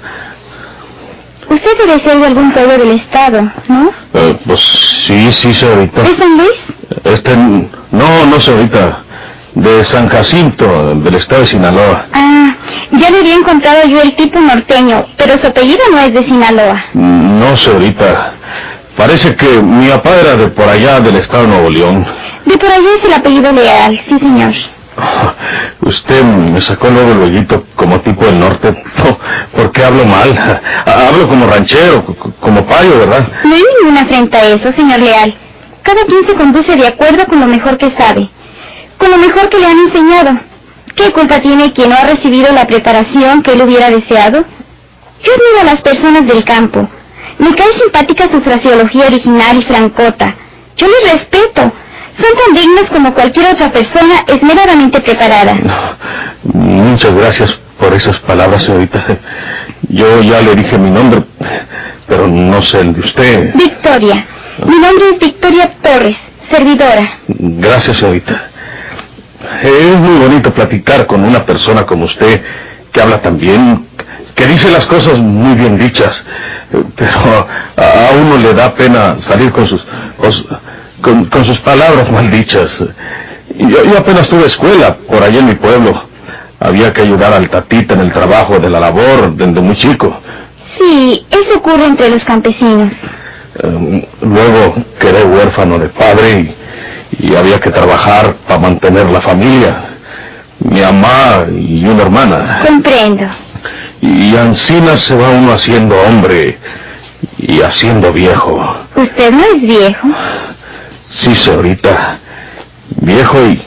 Usted 1.50 1.78
debe 1.78 2.00
ser 2.02 2.20
de 2.20 2.26
algún 2.28 2.52
pueblo 2.52 2.78
del 2.78 2.92
estado, 2.92 3.42
¿no? 3.68 3.90
Eh, 4.14 4.38
pues 4.46 4.60
sí, 5.06 5.32
sí, 5.32 5.54
señorita. 5.54 6.02
¿De 6.02 6.16
San 6.18 6.38
Luis? 6.38 6.60
Este, 7.04 7.38
no, 7.38 8.26
no, 8.26 8.40
señorita. 8.40 9.04
De 9.56 9.84
San 9.86 10.08
Jacinto, 10.10 10.94
del 10.96 11.16
estado 11.16 11.42
de 11.42 11.48
Sinaloa. 11.48 12.06
Ah, 12.14 12.56
ya 12.92 13.10
le 13.10 13.20
había 13.20 13.36
encontrado 13.36 13.88
yo 13.88 14.02
el 14.02 14.16
tipo 14.16 14.40
norteño, 14.40 15.06
pero 15.18 15.38
su 15.40 15.48
apellido 15.48 15.80
no 15.92 16.00
es 16.00 16.14
de 16.14 16.24
Sinaloa. 16.24 16.86
No, 16.94 17.58
señorita. 17.58 18.34
Parece 18.96 19.36
que 19.36 19.62
mi 19.62 19.88
papá 19.90 20.16
era 20.18 20.36
de 20.36 20.48
por 20.48 20.68
allá 20.68 21.00
del 21.00 21.16
estado 21.18 21.44
de 21.44 21.50
Nuevo 21.50 21.70
León. 21.70 22.06
De 22.46 22.58
por 22.58 22.70
allá 22.70 22.90
es 22.98 23.06
el 23.06 23.14
apellido 23.14 23.52
Leal, 23.52 24.00
sí, 24.08 24.20
señor. 24.20 24.54
Usted 25.82 26.24
me 26.24 26.60
sacó 26.62 26.90
luego 26.90 27.12
el 27.12 27.20
luego 27.20 27.64
como 27.76 28.02
tipo 28.02 28.26
del 28.26 28.40
norte. 28.40 28.72
No, 28.98 29.18
¿Por 29.56 29.72
qué 29.72 29.84
hablo 29.84 30.06
mal? 30.06 30.62
Hablo 30.86 31.28
como 31.28 31.48
ranchero, 31.48 32.04
como 32.40 32.66
payo, 32.66 32.98
¿verdad? 33.00 33.28
No 33.44 33.56
hay 33.56 33.64
ninguna 33.82 34.02
afrenta 34.02 34.40
a 34.40 34.48
eso, 34.48 34.72
señor 34.72 35.00
Leal. 35.00 35.38
Cada 35.84 36.04
quien 36.06 36.28
se 36.28 36.36
conduce 36.36 36.76
de 36.76 36.88
acuerdo 36.88 37.26
con 37.28 37.40
lo 37.40 37.48
mejor 37.48 37.78
que 37.78 37.92
sabe, 37.92 38.30
con 38.98 39.12
lo 39.12 39.18
mejor 39.18 39.50
que 39.50 39.60
le 39.60 39.68
han 39.68 39.80
enseñado. 39.80 40.40
¿Qué 40.96 41.12
culpa 41.12 41.40
tiene 41.40 41.72
quien 41.74 41.92
no 41.92 41.96
ha 41.96 42.06
recibido 42.06 42.52
la 42.52 42.66
preparación 42.66 43.44
que 43.44 43.54
él 43.54 43.62
hubiera 43.62 43.90
deseado? 43.92 44.44
Yo 45.24 45.32
admiro 45.32 45.62
a 45.62 45.64
las 45.64 45.82
personas 45.82 46.26
del 46.26 46.44
campo. 46.44 46.90
Me 47.38 47.54
cae 47.54 47.72
simpática 47.74 48.28
su 48.32 48.42
fraseología 48.42 49.06
original 49.06 49.58
y 49.58 49.64
francota. 49.64 50.36
Yo 50.76 50.88
les 50.88 51.14
respeto. 51.14 51.72
Son 52.18 52.30
tan 52.46 52.56
dignos 52.56 52.90
como 52.90 53.14
cualquier 53.14 53.54
otra 53.54 53.72
persona 53.72 54.24
esmeradamente 54.28 55.00
preparada. 55.02 55.56
Muchas 56.44 57.14
gracias 57.14 57.60
por 57.80 57.94
esas 57.94 58.18
palabras, 58.20 58.64
señorita. 58.64 59.06
Yo 59.90 60.22
ya 60.24 60.42
le 60.42 60.56
dije 60.56 60.78
mi 60.78 60.90
nombre, 60.90 61.24
pero 62.08 62.28
no 62.28 62.62
sé 62.62 62.80
el 62.80 62.94
de 62.94 63.00
usted. 63.02 63.54
Victoria. 63.54 64.26
Mi 64.66 64.80
nombre 64.80 65.06
es 65.14 65.20
Victoria 65.20 65.72
Torres, 65.82 66.18
servidora. 66.50 67.20
Gracias, 67.28 67.98
señorita. 67.98 68.50
Es 69.62 69.96
muy 69.98 70.18
bonito 70.18 70.52
platicar 70.54 71.06
con 71.06 71.24
una 71.24 71.46
persona 71.46 71.86
como 71.86 72.06
usted, 72.06 72.42
que 72.92 73.02
habla 73.02 73.22
tan 73.22 73.38
bien, 73.38 73.86
que 74.34 74.48
dice 74.48 74.72
las 74.72 74.88
cosas 74.88 75.20
muy 75.20 75.56
bien 75.56 75.78
dichas, 75.78 76.24
pero 76.96 77.48
a 77.78 78.10
uno 78.20 78.38
le 78.38 78.54
da 78.54 78.74
pena 78.74 79.18
salir 79.22 79.52
con 79.52 79.68
sus, 79.68 79.86
con, 80.18 80.32
con- 81.02 81.26
con 81.26 81.46
sus 81.46 81.60
palabras 81.60 82.12
mal 82.12 82.30
dichas. 82.32 82.70
Yo, 83.58 83.84
yo 83.84 83.98
apenas 83.98 84.28
tuve 84.28 84.46
escuela 84.46 84.98
por 85.10 85.24
allá 85.24 85.40
en 85.40 85.48
mi 85.48 85.56
pueblo. 85.56 86.08
Había 86.60 86.92
que 86.94 87.02
ayudar 87.02 87.34
al 87.34 87.50
tatita 87.50 87.94
en 87.94 88.02
el 88.02 88.12
trabajo 88.12 88.60
de 88.60 88.70
la 88.70 88.80
labor 88.80 89.34
desde 89.36 89.62
muy 89.62 89.76
chico. 89.76 90.20
Sí, 90.78 91.26
eso 91.30 91.58
ocurre 91.58 91.86
entre 91.86 92.10
los 92.10 92.24
campesinos. 92.24 92.92
Eh, 93.64 94.08
luego 94.22 94.76
quedé 95.00 95.24
huérfano 95.24 95.80
de 95.80 95.90
padre 95.90 96.56
y, 97.20 97.28
y 97.28 97.36
había 97.36 97.60
que 97.60 97.70
trabajar 97.72 98.36
para 98.48 98.60
mantener 98.60 99.10
la 99.12 99.22
familia. 99.22 99.84
Mi 100.60 100.82
mamá 100.82 101.46
y 101.52 101.86
una 101.86 102.02
hermana. 102.04 102.62
Comprendo. 102.66 103.26
Y 104.02 104.36
Ancina 104.36 104.98
se 104.98 105.16
va 105.16 105.30
uno 105.30 105.54
haciendo 105.54 105.96
hombre 106.02 106.58
y 107.38 107.62
haciendo 107.62 108.12
viejo. 108.12 108.60
Usted 108.96 109.32
no 109.32 109.44
es 109.56 109.62
viejo. 109.62 110.08
Sí, 111.10 111.36
señorita. 111.36 112.20
Viejo 113.02 113.42
y, 113.42 113.62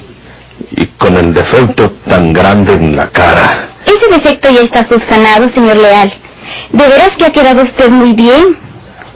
y 0.73 0.87
con 0.99 1.17
el 1.17 1.33
defecto 1.35 1.91
tan 2.09 2.33
grande 2.33 2.73
en 2.73 2.97
la 2.97 3.09
cara. 3.11 3.71
Ese 3.87 4.07
defecto 4.09 4.51
ya 4.51 4.61
está 4.61 4.87
subsanado, 4.89 5.49
señor 5.51 5.77
Leal. 5.77 6.13
De 6.73 6.89
veras 6.89 7.17
que 7.17 7.25
ha 7.27 7.33
quedado 7.33 7.63
usted 7.63 7.91
muy 7.91 8.13
bien. 8.13 8.59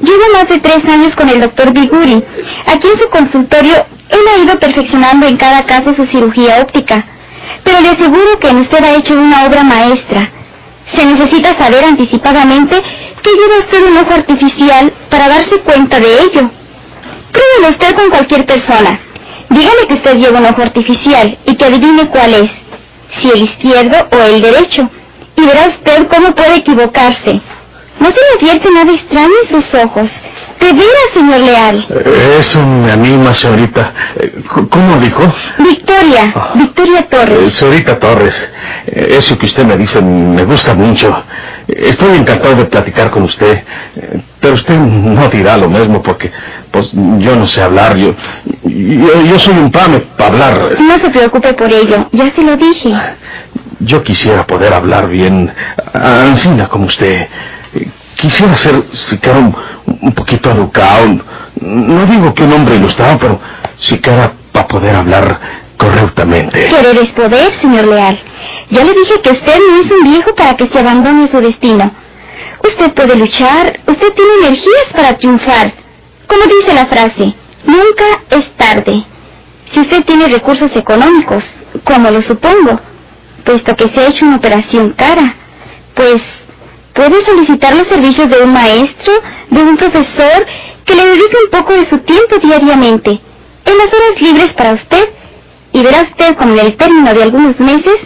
Llevo 0.00 0.22
más 0.32 0.48
de 0.48 0.58
tres 0.58 0.84
años 0.86 1.14
con 1.14 1.28
el 1.28 1.40
doctor 1.40 1.72
Biguri. 1.72 2.22
Aquí 2.66 2.88
en 2.88 2.98
su 2.98 3.08
consultorio, 3.10 3.86
él 4.10 4.20
ha 4.32 4.38
ido 4.42 4.58
perfeccionando 4.58 5.26
en 5.26 5.36
cada 5.36 5.64
caso 5.64 5.94
su 5.94 6.06
cirugía 6.06 6.60
óptica. 6.60 7.06
Pero 7.62 7.80
le 7.80 7.90
aseguro 7.90 8.38
que 8.40 8.48
en 8.48 8.58
usted 8.58 8.82
ha 8.82 8.96
hecho 8.96 9.14
una 9.14 9.44
obra 9.46 9.62
maestra. 9.62 10.30
Se 10.94 11.04
necesita 11.04 11.56
saber 11.56 11.84
anticipadamente 11.84 12.82
que 13.22 13.30
lleva 13.30 13.58
usted 13.60 13.90
un 13.90 13.96
ojo 13.98 14.12
artificial 14.14 14.92
para 15.08 15.28
darse 15.28 15.58
cuenta 15.60 15.98
de 16.00 16.20
ello. 16.22 16.50
Pruébelo 17.34 17.70
usted 17.70 17.94
con 17.96 18.10
cualquier 18.10 18.46
persona. 18.46 19.00
Dígale 19.50 19.86
que 19.88 19.94
usted 19.94 20.16
lleva 20.16 20.38
un 20.38 20.46
ojo 20.46 20.62
artificial 20.62 21.36
y 21.44 21.56
que 21.56 21.64
adivine 21.64 22.08
cuál 22.08 22.34
es, 22.34 22.50
si 23.20 23.28
el 23.28 23.42
izquierdo 23.42 23.96
o 24.12 24.22
el 24.22 24.40
derecho, 24.40 24.88
y 25.36 25.44
verá 25.44 25.68
usted 25.68 26.06
cómo 26.08 26.34
puede 26.34 26.56
equivocarse. 26.56 27.40
No 28.00 28.06
se 28.06 28.16
le 28.16 28.38
advierte 28.38 28.70
nada 28.72 28.92
extraño 28.92 29.32
en 29.42 29.48
sus 29.50 29.74
ojos. 29.74 30.10
De 30.60 30.72
veras, 30.72 31.10
señor 31.12 31.40
Leal. 31.40 31.86
Eh, 31.90 32.36
Eso 32.40 32.64
me 32.64 32.90
anima, 32.90 33.34
señorita. 33.34 33.92
Eh, 34.16 34.34
¿Cómo 34.70 34.96
dijo? 34.98 35.22
Victoria, 35.58 36.32
Victoria 36.54 37.00
Eh, 37.00 37.06
Torres. 37.10 37.52
señorita 37.54 37.98
Torres, 37.98 38.50
eh, 38.86 39.16
eso 39.18 39.36
que 39.38 39.46
usted 39.46 39.64
me 39.66 39.76
dice 39.76 40.00
me 40.00 40.44
gusta 40.44 40.74
mucho. 40.74 41.14
Eh, 41.68 41.88
Estoy 41.90 42.16
encantado 42.16 42.54
de 42.54 42.64
platicar 42.66 43.10
con 43.10 43.24
usted, 43.24 43.62
eh, 43.96 44.20
pero 44.40 44.54
usted 44.54 44.74
no 44.78 45.28
dirá 45.28 45.56
lo 45.58 45.68
mismo 45.68 46.02
porque, 46.02 46.30
pues, 46.70 46.90
yo 46.92 47.36
no 47.36 47.46
sé 47.46 47.62
hablar. 47.62 47.96
Yo, 47.96 48.14
yo, 48.64 49.22
yo 49.22 49.38
soy 49.38 49.54
un 49.58 49.70
pame 49.70 50.00
para 50.16 50.30
hablar. 50.30 50.76
No 50.80 50.98
se 50.98 51.10
preocupe 51.10 51.52
por 51.54 51.70
ello, 51.70 52.08
ya 52.12 52.30
se 52.30 52.42
lo 52.42 52.56
dije. 52.56 52.90
Yo 53.80 54.02
quisiera 54.02 54.46
poder 54.46 54.72
hablar 54.72 55.08
bien, 55.08 55.52
a- 55.92 56.22
Ancina 56.22 56.68
como 56.68 56.86
usted. 56.86 57.26
Quisiera 58.24 58.56
ser 58.56 58.84
siquiera 59.10 59.38
un, 59.38 59.54
un 60.00 60.14
poquito 60.14 60.50
educado. 60.50 61.22
No 61.60 62.06
digo 62.06 62.34
que 62.34 62.44
un 62.44 62.54
hombre 62.54 62.76
ilustrado, 62.76 63.18
pero 63.18 63.38
siquiera 63.78 64.32
para 64.50 64.66
poder 64.66 64.94
hablar 64.96 65.40
correctamente. 65.76 66.68
Querer 66.68 66.98
es 67.02 67.10
poder, 67.10 67.52
señor 67.52 67.86
Leal. 67.86 68.18
Ya 68.70 68.82
le 68.82 68.94
dije 68.94 69.20
que 69.22 69.30
usted 69.30 69.58
no 69.68 69.76
es 69.82 69.90
un 69.90 70.04
viejo 70.10 70.34
para 70.34 70.56
que 70.56 70.68
se 70.68 70.78
abandone 70.78 71.28
su 71.30 71.38
destino. 71.38 71.90
Usted 72.66 72.94
puede 72.94 73.14
luchar, 73.16 73.78
usted 73.86 74.14
tiene 74.14 74.32
energías 74.40 74.86
para 74.94 75.18
triunfar. 75.18 75.74
Como 76.26 76.44
dice 76.44 76.74
la 76.74 76.86
frase, 76.86 77.34
nunca 77.66 78.06
es 78.30 78.50
tarde. 78.56 79.04
Si 79.70 79.80
usted 79.80 80.02
tiene 80.06 80.28
recursos 80.28 80.74
económicos, 80.74 81.44
como 81.84 82.10
lo 82.10 82.22
supongo, 82.22 82.80
puesto 83.44 83.76
que 83.76 83.88
se 83.88 84.00
ha 84.00 84.08
hecho 84.08 84.24
una 84.24 84.36
operación 84.36 84.94
cara, 84.96 85.34
pues 85.94 86.22
Puede 86.94 87.24
solicitar 87.24 87.74
los 87.74 87.88
servicios 87.88 88.30
de 88.30 88.42
un 88.42 88.52
maestro, 88.52 89.12
de 89.50 89.62
un 89.62 89.76
profesor, 89.76 90.46
que 90.84 90.94
le 90.94 91.06
dedique 91.06 91.36
un 91.44 91.50
poco 91.50 91.72
de 91.72 91.86
su 91.86 91.98
tiempo 91.98 92.36
diariamente, 92.40 93.10
en 93.10 93.78
las 93.78 93.88
horas 93.88 94.20
libres 94.20 94.52
para 94.52 94.72
usted, 94.72 95.08
y 95.72 95.82
verá 95.82 96.02
usted 96.02 96.36
como 96.36 96.52
en 96.52 96.60
el 96.60 96.76
término 96.76 97.12
de 97.12 97.22
algunos 97.22 97.58
meses, 97.58 97.96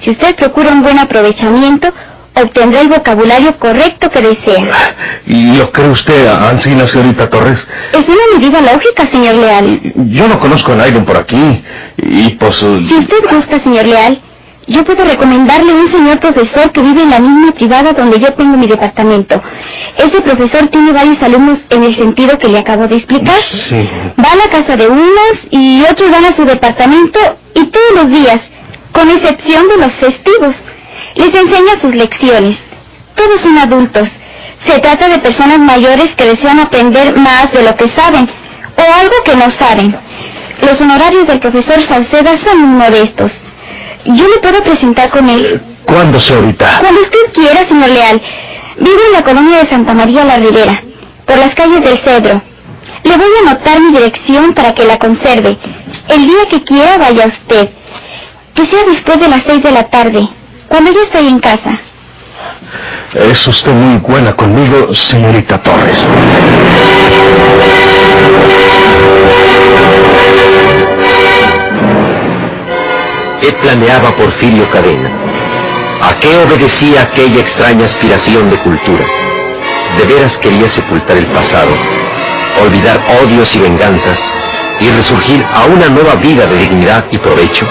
si 0.00 0.10
usted 0.10 0.34
procura 0.36 0.72
un 0.72 0.82
buen 0.82 0.98
aprovechamiento, 0.98 1.88
obtendrá 2.34 2.82
el 2.82 2.88
vocabulario 2.88 3.58
correcto 3.58 4.10
que 4.10 4.20
desea. 4.20 4.94
¿Y 5.26 5.56
lo 5.56 5.72
cree 5.72 5.88
usted, 5.88 6.26
Ancina, 6.26 6.86
señorita 6.86 7.30
Torres? 7.30 7.58
Es 7.92 8.06
una 8.06 8.38
medida 8.38 8.60
lógica, 8.60 9.08
señor 9.10 9.36
Leal. 9.36 9.80
Yo 10.10 10.28
no 10.28 10.38
conozco 10.38 10.72
a 10.72 10.76
nadie 10.76 11.00
por 11.00 11.16
aquí, 11.16 11.64
y 11.96 12.30
pues... 12.34 12.56
Si 12.56 12.94
usted 12.94 13.16
gusta, 13.30 13.60
señor 13.60 13.86
Leal, 13.86 14.20
yo 14.66 14.84
puedo 14.84 15.04
recomendarle 15.04 15.72
un 15.72 15.90
señor 15.90 16.18
profesor 16.18 16.72
que 16.72 16.82
vive 16.82 17.02
en 17.02 17.10
la 17.10 17.20
misma 17.20 17.52
privada 17.52 17.92
donde 17.92 18.18
yo 18.18 18.32
tengo 18.34 18.56
mi 18.56 18.66
departamento. 18.66 19.40
Ese 19.96 20.20
profesor 20.20 20.68
tiene 20.68 20.92
varios 20.92 21.22
alumnos 21.22 21.60
en 21.70 21.84
el 21.84 21.94
sentido 21.94 22.36
que 22.38 22.48
le 22.48 22.58
acabo 22.58 22.88
de 22.88 22.96
explicar. 22.96 23.40
Sí. 23.68 23.88
Va 24.22 24.32
a 24.32 24.36
la 24.36 24.48
casa 24.50 24.76
de 24.76 24.88
unos 24.88 25.46
y 25.50 25.82
otros 25.82 26.10
van 26.10 26.24
a 26.24 26.34
su 26.34 26.44
departamento 26.44 27.18
y 27.54 27.66
todos 27.66 27.92
los 27.94 28.08
días, 28.08 28.40
con 28.90 29.08
excepción 29.08 29.68
de 29.68 29.76
los 29.76 29.92
festivos, 29.92 30.56
les 31.14 31.32
enseña 31.34 31.80
sus 31.80 31.94
lecciones. 31.94 32.58
Todos 33.14 33.40
son 33.40 33.58
adultos. 33.58 34.08
Se 34.66 34.80
trata 34.80 35.08
de 35.08 35.18
personas 35.18 35.60
mayores 35.60 36.10
que 36.16 36.24
desean 36.24 36.58
aprender 36.58 37.16
más 37.16 37.52
de 37.52 37.62
lo 37.62 37.76
que 37.76 37.86
saben 37.88 38.28
o 38.76 39.00
algo 39.00 39.14
que 39.24 39.36
no 39.36 39.48
saben. 39.52 39.96
Los 40.60 40.80
honorarios 40.80 41.26
del 41.28 41.38
profesor 41.38 41.80
Sauceda 41.82 42.36
son 42.38 42.62
muy 42.62 42.84
modestos. 42.84 43.30
Yo 44.06 44.28
le 44.28 44.38
puedo 44.38 44.62
presentar 44.62 45.10
con 45.10 45.28
él. 45.28 45.60
¿Cuándo, 45.84 46.18
señorita? 46.20 46.78
Cuando 46.80 47.00
usted 47.02 47.18
quiera, 47.34 47.66
señor 47.66 47.90
Leal. 47.90 48.20
Vive 48.78 49.06
en 49.06 49.12
la 49.12 49.22
colonia 49.22 49.58
de 49.58 49.66
Santa 49.66 49.94
María 49.94 50.24
la 50.24 50.36
Ribera, 50.36 50.82
por 51.24 51.38
las 51.38 51.54
calles 51.54 51.82
del 51.82 51.98
Cedro. 51.98 52.42
Le 53.02 53.16
voy 53.16 53.26
a 53.38 53.50
anotar 53.50 53.80
mi 53.80 53.90
dirección 53.90 54.52
para 54.52 54.74
que 54.74 54.84
la 54.84 54.98
conserve. 54.98 55.56
El 56.08 56.26
día 56.26 56.48
que 56.50 56.62
quiera 56.62 56.98
vaya 56.98 57.26
usted. 57.26 57.70
Que 58.54 58.66
sea 58.66 58.84
después 58.86 59.18
de 59.20 59.28
las 59.28 59.42
seis 59.42 59.62
de 59.62 59.70
la 59.70 59.84
tarde, 59.84 60.28
cuando 60.68 60.92
yo 60.92 61.02
estoy 61.02 61.26
en 61.28 61.38
casa. 61.40 61.78
Es 63.14 63.46
usted 63.46 63.72
muy 63.72 63.98
buena 63.98 64.34
conmigo, 64.34 64.92
señorita 64.94 65.62
Torres. 65.62 65.98
¿Qué 73.46 73.52
planeaba 73.52 74.10
Porfirio 74.16 74.68
Cadena? 74.72 75.08
¿A 76.02 76.18
qué 76.18 76.36
obedecía 76.36 77.02
aquella 77.02 77.38
extraña 77.38 77.84
aspiración 77.84 78.50
de 78.50 78.60
cultura? 78.60 79.06
¿De 79.96 80.04
veras 80.04 80.36
quería 80.38 80.68
sepultar 80.68 81.16
el 81.16 81.26
pasado, 81.26 81.70
olvidar 82.60 83.00
odios 83.22 83.54
y 83.54 83.60
venganzas 83.60 84.18
y 84.80 84.90
resurgir 84.90 85.46
a 85.54 85.66
una 85.66 85.88
nueva 85.88 86.16
vida 86.16 86.44
de 86.46 86.56
dignidad 86.56 87.04
y 87.12 87.18
provecho? 87.18 87.68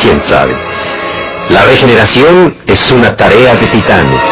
¿Quién 0.00 0.22
sabe? 0.22 0.56
La 1.48 1.64
regeneración 1.64 2.58
es 2.68 2.88
una 2.92 3.16
tarea 3.16 3.56
de 3.56 3.66
titanes. 3.66 4.22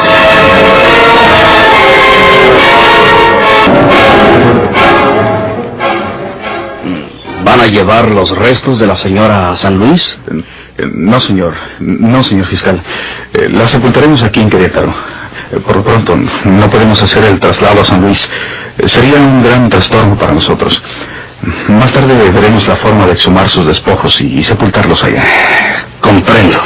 ¿Van 7.45 7.61
a 7.61 7.67
llevar 7.67 8.11
los 8.11 8.31
restos 8.37 8.79
de 8.79 8.87
la 8.87 8.97
señora 8.97 9.51
a 9.51 9.57
San 9.57 9.79
Luis? 9.79 10.19
Eh, 10.79 10.87
No, 10.93 11.21
señor. 11.21 11.55
No, 11.81 12.23
señor 12.23 12.47
fiscal. 12.47 12.81
Eh, 13.35 13.49
La 13.51 13.67
sepultaremos 13.67 14.23
aquí 14.23 14.41
en 14.41 14.51
Querétaro. 14.51 14.93
Eh, 15.53 15.61
Por 15.61 15.77
lo 15.77 15.85
pronto, 15.85 16.17
no 16.45 16.71
podemos 16.71 17.03
hacer 17.03 17.25
el 17.25 17.39
traslado 17.41 17.81
a 17.81 17.85
San 17.85 18.01
Luis. 18.01 18.29
Sería 18.87 19.17
un 19.19 19.43
gran 19.43 19.69
trastorno 19.69 20.17
para 20.19 20.33
nosotros. 20.33 20.81
Más 21.69 21.93
tarde 21.93 22.31
veremos 22.31 22.67
la 22.69 22.77
forma 22.77 23.07
de 23.07 23.13
exhumar 23.13 23.49
sus 23.49 23.67
despojos 23.67 24.21
y, 24.21 24.39
y 24.39 24.43
sepultarlos 24.43 25.03
allá. 25.03 25.25
Comprendo. 26.01 26.61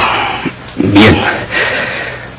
Bien. 0.77 1.17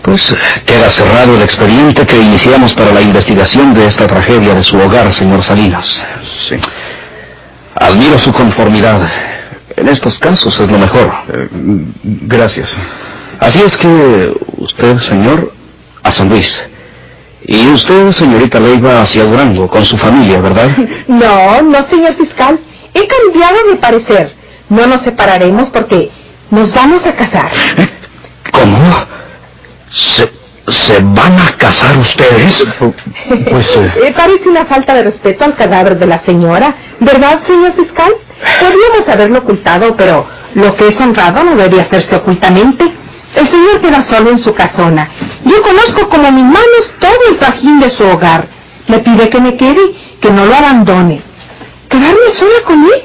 Pues 0.02 0.36
queda 0.64 0.88
cerrado 0.90 1.34
el 1.34 1.42
expediente 1.42 2.06
que 2.06 2.16
iniciamos 2.18 2.72
para 2.74 2.92
la 2.92 3.00
investigación 3.00 3.74
de 3.74 3.86
esta 3.86 4.06
tragedia 4.06 4.54
de 4.54 4.62
su 4.62 4.78
hogar, 4.78 5.12
señor 5.12 5.42
Salinas. 5.42 6.00
Sí. 6.48 6.56
Admiro 7.76 8.18
su 8.18 8.32
conformidad. 8.32 9.00
En 9.76 9.88
estos 9.88 10.18
casos 10.18 10.58
es 10.58 10.70
lo 10.70 10.78
mejor. 10.78 11.12
Eh, 11.28 11.48
gracias. 12.02 12.74
Así 13.38 13.60
es 13.60 13.76
que 13.76 14.34
usted, 14.58 14.96
señor, 14.98 15.52
a 16.02 16.10
San 16.10 16.28
Luis. 16.28 16.62
Y 17.44 17.68
usted, 17.68 18.10
señorita 18.12 18.58
Leiva, 18.58 19.02
hacia 19.02 19.24
Durango, 19.24 19.68
con 19.68 19.84
su 19.84 19.96
familia, 19.98 20.40
¿verdad? 20.40 20.70
No, 21.06 21.62
no, 21.62 21.82
señor 21.84 22.14
fiscal. 22.16 22.58
He 22.94 23.06
cambiado 23.06 23.56
de 23.70 23.76
parecer. 23.76 24.34
No 24.68 24.86
nos 24.86 25.02
separaremos 25.02 25.70
porque 25.70 26.10
nos 26.50 26.72
vamos 26.74 27.04
a 27.06 27.14
casar. 27.14 27.50
¿Cómo? 28.50 28.78
¿Se, 29.90 30.28
se 30.68 31.00
van 31.00 31.38
a 31.38 31.56
casar 31.56 31.96
ustedes? 31.98 32.64
Pues, 33.50 33.76
eh, 33.76 33.92
Eh, 34.04 34.14
parece 34.16 34.48
una 34.48 34.64
falta 34.66 34.94
de 34.94 35.04
respeto 35.04 35.44
al 35.44 35.54
cadáver 35.54 35.98
de 35.98 36.06
la 36.06 36.20
señora, 36.24 36.74
¿verdad, 37.00 37.40
señor 37.46 37.72
fiscal? 37.74 38.12
Podríamos 38.60 39.08
haberlo 39.08 39.38
ocultado, 39.40 39.96
pero 39.96 40.26
lo 40.54 40.74
que 40.76 40.88
es 40.88 41.00
honrado 41.00 41.44
no 41.44 41.56
debería 41.56 41.82
hacerse 41.82 42.16
ocultamente. 42.16 42.84
El 43.34 43.46
señor 43.48 43.80
queda 43.80 44.02
solo 44.04 44.30
en 44.30 44.38
su 44.38 44.54
casona. 44.54 45.10
Yo 45.44 45.60
conozco 45.62 46.08
como 46.08 46.30
mis 46.32 46.44
manos 46.44 46.92
todo 46.98 47.18
el 47.30 47.38
trajín 47.38 47.80
de 47.80 47.90
su 47.90 48.02
hogar. 48.04 48.48
Le 48.88 48.98
pide 49.00 49.28
que 49.28 49.40
me 49.40 49.56
quede, 49.56 49.94
que 50.20 50.30
no 50.30 50.46
lo 50.46 50.54
abandone. 50.54 51.22
¿Quedarme 51.88 52.30
sola 52.32 52.54
con 52.64 52.82
él? 52.84 53.02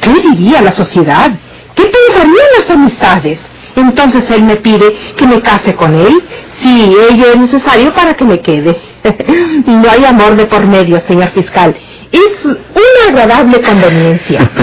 ¿Qué 0.00 0.10
diría 0.30 0.60
la 0.62 0.72
sociedad? 0.72 1.30
¿Qué 1.74 1.84
pensarían 1.84 2.46
las 2.58 2.70
amistades? 2.70 3.38
Entonces 3.80 4.24
él 4.30 4.42
me 4.42 4.56
pide 4.56 4.94
que 5.16 5.26
me 5.26 5.40
case 5.40 5.74
con 5.74 5.94
él. 5.94 6.22
Sí, 6.62 6.92
ello 7.10 7.30
es 7.30 7.36
necesario 7.36 7.92
para 7.94 8.14
que 8.14 8.24
me 8.24 8.40
quede. 8.40 8.76
no 9.66 9.90
hay 9.90 10.04
amor 10.04 10.36
de 10.36 10.46
por 10.46 10.66
medio, 10.66 11.00
señor 11.06 11.30
fiscal. 11.30 11.74
Es 12.10 12.44
una 12.44 13.08
agradable 13.08 13.60
conveniencia. 13.60 14.50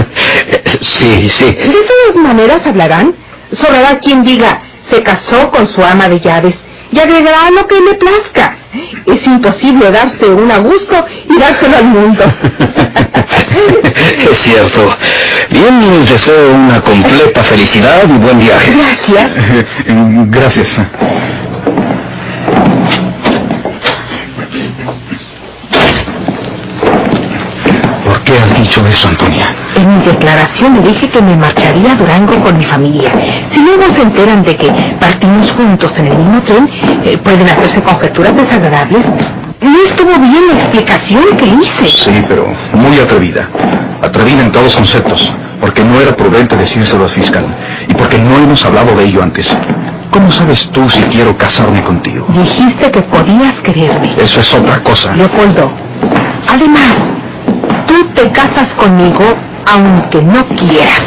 Sí, 0.78 1.30
sí. 1.30 1.46
De 1.46 1.84
todas 1.86 2.16
maneras 2.16 2.66
hablarán. 2.66 3.14
Sobrará 3.52 3.98
quien 3.98 4.22
diga, 4.22 4.60
se 4.90 5.02
casó 5.02 5.50
con 5.50 5.66
su 5.68 5.82
ama 5.82 6.08
de 6.08 6.20
llaves 6.20 6.54
y 6.92 6.98
agregará 6.98 7.50
lo 7.50 7.66
que 7.66 7.80
le 7.80 7.94
plazca. 7.94 8.56
Es 9.06 9.26
imposible 9.26 9.90
darse 9.90 10.26
un 10.26 10.50
a 10.50 10.58
gusto 10.58 11.04
y 11.28 11.38
dárselo 11.38 11.76
al 11.76 11.84
mundo. 11.84 12.24
es 14.30 14.38
cierto. 14.38 14.88
Bien, 15.50 15.78
les 15.78 16.10
deseo 16.10 16.54
una 16.54 16.80
completa 16.80 17.42
felicidad 17.44 18.02
y 18.08 18.18
buen 18.18 18.38
viaje. 18.38 18.72
Gracias. 18.74 19.30
gracias. 20.30 20.68
¿Por 28.04 28.20
qué 28.22 28.38
has 28.38 28.54
dicho 28.60 28.86
eso, 28.86 29.08
Antonia? 29.08 29.46
En 29.76 29.98
mi 29.98 30.04
declaración 30.04 30.74
le 30.74 30.88
dije 30.88 31.08
que 31.08 31.22
me 31.22 31.36
marcharía 31.36 31.92
a 31.92 31.94
Durango 31.96 32.40
con 32.42 32.58
mi 32.58 32.64
familia. 32.64 33.12
Si 33.50 33.60
luego 33.60 33.82
se 33.94 34.02
enteran 34.02 34.42
de 34.42 34.56
que 34.56 34.70
partimos 35.00 35.50
juntos 35.52 35.92
en 35.98 36.06
el 36.06 36.16
mismo 36.18 36.42
tren, 36.42 36.68
eh, 37.04 37.18
pueden 37.18 37.48
hacerse 37.48 37.82
conjeturas 37.82 38.36
desagradables. 38.36 39.04
No 39.60 39.78
estuvo 39.84 40.10
bien 40.18 40.48
la 40.48 40.54
explicación 40.54 41.24
que 41.36 41.46
hice. 41.46 42.04
Sí, 42.04 42.24
pero 42.28 42.46
muy 42.74 42.98
atrevida. 42.98 43.48
Atrevida 44.06 44.40
en 44.40 44.52
todos 44.52 44.76
conceptos, 44.76 45.32
porque 45.60 45.82
no 45.82 46.00
era 46.00 46.16
prudente 46.16 46.56
decírselo 46.56 47.04
al 47.04 47.10
fiscal 47.10 47.44
y 47.88 47.94
porque 47.94 48.18
no 48.18 48.38
hemos 48.38 48.64
hablado 48.64 48.94
de 48.96 49.04
ello 49.04 49.20
antes. 49.20 49.52
¿Cómo 50.12 50.30
sabes 50.30 50.70
tú 50.72 50.88
si 50.88 51.02
quiero 51.04 51.36
casarme 51.36 51.82
contigo? 51.82 52.24
Dijiste 52.28 52.88
que 52.92 53.02
podías 53.02 53.54
quererme. 53.64 54.14
Eso 54.16 54.38
es 54.38 54.54
otra 54.54 54.80
cosa. 54.84 55.16
Leopoldo, 55.16 55.72
además, 56.48 56.94
tú 57.88 58.06
te 58.14 58.30
casas 58.30 58.68
conmigo 58.76 59.24
aunque 59.66 60.22
no 60.22 60.46
quieras. 60.50 61.02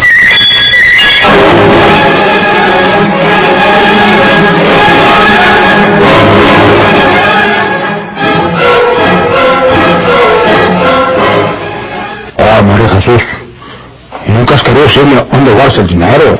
Has 14.59 14.63
querido 14.63 14.83
decirme 14.83 15.25
dónde 15.31 15.53
guardas 15.53 15.77
el 15.77 15.87
dinero? 15.87 16.39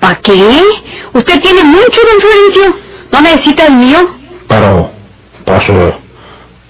¿Para 0.00 0.16
qué? 0.16 0.62
Usted 1.12 1.40
tiene 1.40 1.64
mucho, 1.64 2.00
don 2.00 2.20
Florencio. 2.20 2.76
¿No 3.12 3.20
necesita 3.20 3.66
el 3.66 3.74
mío? 3.74 3.98
Pero, 4.48 4.90
pues, 5.44 5.68
eh, 5.68 5.94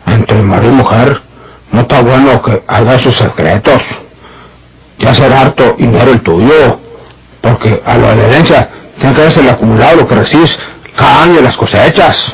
entre 0.06 0.42
marido 0.42 0.72
y 0.72 0.76
mujer, 0.76 1.22
no 1.72 1.80
está 1.80 2.02
bueno 2.02 2.42
que 2.42 2.62
haga 2.66 2.98
sus 2.98 3.16
secretos. 3.16 3.82
Ya 4.98 5.14
será 5.14 5.40
harto 5.42 5.74
dinero 5.78 6.12
el 6.12 6.20
tuyo, 6.22 6.78
porque 7.40 7.82
a 7.84 7.96
lo 7.96 8.08
de 8.08 8.16
la 8.16 8.22
herencia 8.24 8.70
tiene 8.98 9.14
que 9.14 9.20
verse 9.20 9.40
el 9.40 9.48
acumulado, 9.48 9.96
lo 9.98 10.08
que 10.08 10.14
recibes 10.14 10.58
cada 10.96 11.22
año 11.22 11.34
de 11.34 11.42
las 11.42 11.56
cosechas. 11.56 12.32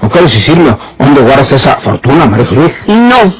¿O 0.00 0.08
quieres 0.08 0.32
decirme 0.32 0.76
dónde 0.98 1.20
guardas 1.22 1.50
esa 1.50 1.76
fortuna, 1.76 2.26
María 2.26 2.46
Jesús? 2.46 2.70
No. 2.86 3.34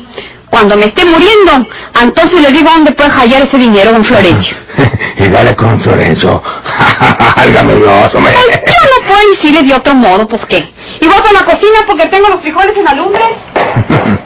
Cuando 0.55 0.77
me 0.77 0.87
esté 0.87 1.05
muriendo, 1.05 1.67
entonces 2.01 2.41
le 2.41 2.53
digo 2.53 2.71
dónde 2.71 2.93
puede 2.93 3.11
hallar 3.11 3.43
ese 3.43 3.59
dinero, 3.59 3.91
don 3.91 4.05
Florencio. 4.05 4.57
y 5.19 5.27
dale 5.27 5.57
con 5.57 5.81
Florencio. 5.81 6.41
Álgame 7.37 7.75
Dios, 7.75 8.15
hombre. 8.15 8.35
Pues 8.37 8.61
yo 8.65 8.85
no 8.85 9.09
puedo 9.09 9.31
decirle 9.31 9.65
de 9.65 9.75
otro 9.75 9.97
modo, 9.97 10.29
pues 10.29 10.47
qué. 10.47 10.73
Y 11.01 11.07
voy 11.07 11.17
a 11.29 11.33
la 11.33 11.45
cocina 11.45 11.81
porque 11.89 12.07
tengo 12.07 12.29
los 12.29 12.41
frijoles 12.41 12.77
en 12.77 12.85
la 12.85 12.95
lumbre. 12.95 13.25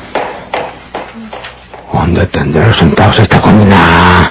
¿Dónde 1.95 2.27
tendré 2.27 2.75
sentados 2.75 3.19
esta 3.21 3.41
comida? 3.41 4.31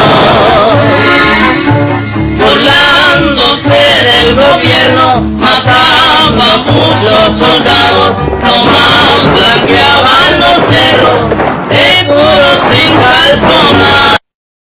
a 6.41 6.57
muchos 6.57 7.37
soldados, 7.37 8.17
nomás 8.43 9.19
blanqueaban 9.31 10.31
los 10.39 10.57
cerros, 10.73 11.21
de 11.69 11.85
puros 12.07 12.59
sin 12.71 12.91
calzón. 12.97 13.70